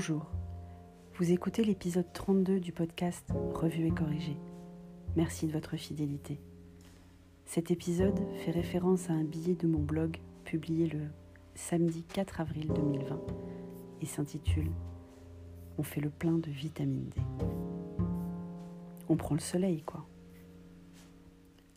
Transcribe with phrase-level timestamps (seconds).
[0.00, 0.26] Bonjour,
[1.16, 4.36] vous écoutez l'épisode 32 du podcast Revue et corrigé.
[5.16, 6.38] Merci de votre fidélité.
[7.46, 11.00] Cet épisode fait référence à un billet de mon blog publié le
[11.56, 13.20] samedi 4 avril 2020
[14.00, 14.70] et s'intitule
[15.78, 17.20] On fait le plein de vitamine D.
[19.08, 20.06] On prend le soleil, quoi.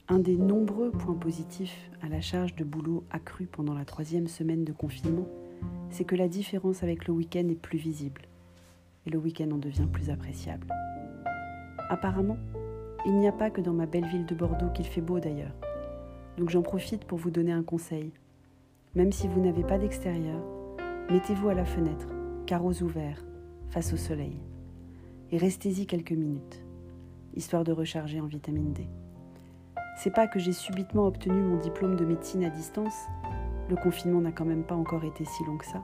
[0.10, 4.64] Un des nombreux points positifs à la charge de boulot accrue pendant la troisième semaine
[4.64, 5.28] de confinement,
[5.89, 8.21] c'est que la différence avec le week-end est plus visible
[9.06, 10.68] et le week-end en devient plus appréciable.
[11.89, 12.37] Apparemment,
[13.06, 15.56] il n'y a pas que dans ma belle ville de Bordeaux qu'il fait beau d'ailleurs.
[16.37, 18.11] Donc j'en profite pour vous donner un conseil.
[18.96, 20.39] Même si vous n'avez pas d'extérieur,
[21.10, 22.07] mettez-vous à la fenêtre,
[22.46, 23.25] carreaux ouverts,
[23.70, 24.37] face au soleil,
[25.32, 26.64] et restez-y quelques minutes,
[27.36, 28.87] histoire de recharger en vitamine D.
[29.98, 33.08] C'est pas que j'ai subitement obtenu mon diplôme de médecine à distance,
[33.72, 35.81] le confinement n'a quand même pas encore été si long que ça,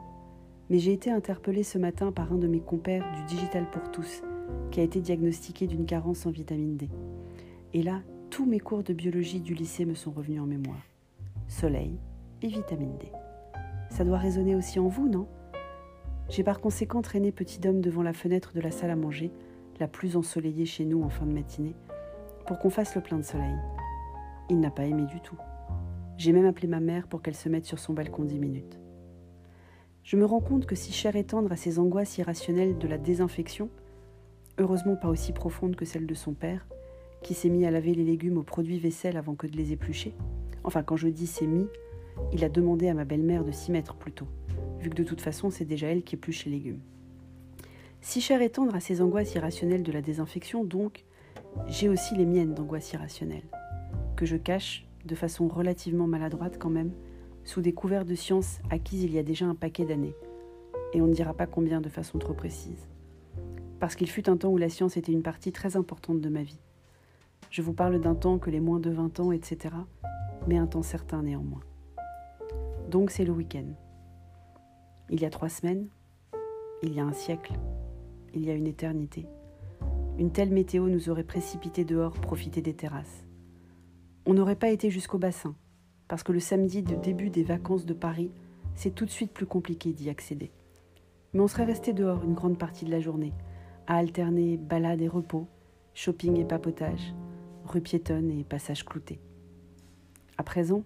[0.69, 4.23] mais j'ai été interpellée ce matin par un de mes compères du Digital pour tous,
[4.71, 6.89] qui a été diagnostiqué d'une carence en vitamine D.
[7.73, 10.85] Et là, tous mes cours de biologie du lycée me sont revenus en mémoire.
[11.47, 11.97] Soleil
[12.41, 13.09] et vitamine D.
[13.89, 15.25] Ça doit résonner aussi en vous, non?
[16.27, 19.31] J'ai par conséquent traîné petit homme devant la fenêtre de la salle à manger,
[19.79, 21.75] la plus ensoleillée chez nous en fin de matinée,
[22.45, 23.55] pour qu'on fasse le plein de soleil.
[24.49, 25.37] Il n'a pas aimé du tout.
[26.17, 28.79] J'ai même appelé ma mère pour qu'elle se mette sur son balcon dix minutes.
[30.03, 32.97] Je me rends compte que si cher et tendre à ces angoisses irrationnelles de la
[32.97, 33.69] désinfection,
[34.57, 36.65] heureusement pas aussi profonde que celle de son père,
[37.21, 40.15] qui s'est mis à laver les légumes au produit vaisselle avant que de les éplucher,
[40.63, 41.67] enfin quand je dis s'est mis,
[42.33, 44.27] il a demandé à ma belle-mère de s'y mettre plutôt,
[44.79, 46.81] vu que de toute façon c'est déjà elle qui épluche les légumes.
[48.01, 51.05] Si cher et tendre à ces angoisses irrationnelles de la désinfection, donc,
[51.67, 53.49] j'ai aussi les miennes d'angoisses irrationnelles
[54.15, 56.91] que je cache, de façon relativement maladroite quand même,
[57.43, 60.15] sous des couverts de science acquises il y a déjà un paquet d'années,
[60.93, 62.87] et on ne dira pas combien de façon trop précise.
[63.79, 66.43] Parce qu'il fut un temps où la science était une partie très importante de ma
[66.43, 66.59] vie.
[67.49, 69.73] Je vous parle d'un temps que les moins de 20 ans, etc.,
[70.47, 71.61] mais un temps certain néanmoins.
[72.89, 73.67] Donc c'est le week-end.
[75.09, 75.87] Il y a trois semaines,
[76.83, 77.53] il y a un siècle,
[78.33, 79.25] il y a une éternité.
[80.17, 83.26] Une telle météo nous aurait précipité dehors profiter des terrasses.
[84.29, 85.55] On n'aurait pas été jusqu'au bassin,
[86.09, 88.29] parce que le samedi de début des vacances de Paris,
[88.75, 90.51] c'est tout de suite plus compliqué d'y accéder.
[91.31, 93.31] Mais on serait resté dehors une grande partie de la journée,
[93.87, 95.47] à alterner balade et repos,
[95.93, 97.15] shopping et papotage,
[97.63, 99.21] rue piétonne et passage clouté.
[100.37, 100.83] À présent,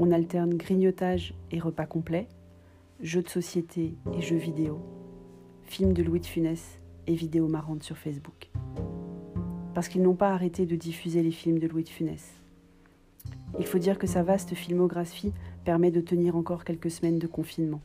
[0.00, 2.26] on alterne grignotage et repas complet,
[2.98, 4.80] jeux de société et jeux vidéo,
[5.62, 8.50] films de Louis de Funès et vidéos marrantes sur Facebook.
[9.72, 12.40] Parce qu'ils n'ont pas arrêté de diffuser les films de Louis de Funès.
[13.58, 15.32] Il faut dire que sa vaste filmographie
[15.64, 17.80] permet de tenir encore quelques semaines de confinement.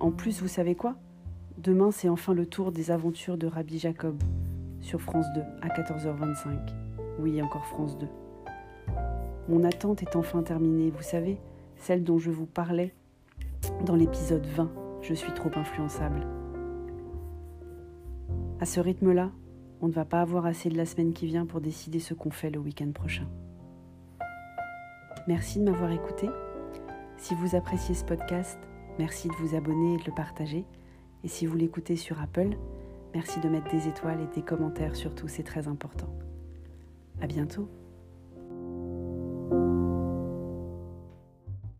[0.00, 0.96] En plus, vous savez quoi?
[1.58, 4.22] Demain, c'est enfin le tour des aventures de Rabbi Jacob
[4.80, 6.74] sur France 2 à 14h25.
[7.18, 8.06] Oui, encore France 2.
[9.48, 11.38] Mon attente est enfin terminée, vous savez,
[11.76, 12.94] celle dont je vous parlais
[13.84, 14.70] dans l'épisode 20.
[15.02, 16.26] Je suis trop influençable.
[18.60, 19.30] À ce rythme-là,
[19.80, 22.30] on ne va pas avoir assez de la semaine qui vient pour décider ce qu'on
[22.30, 23.26] fait le week-end prochain.
[25.26, 26.28] Merci de m'avoir écouté.
[27.16, 28.58] Si vous appréciez ce podcast,
[28.98, 30.64] merci de vous abonner et de le partager.
[31.24, 32.50] Et si vous l'écoutez sur Apple,
[33.12, 36.14] merci de mettre des étoiles et des commentaires surtout, c'est très important.
[37.20, 37.68] À bientôt.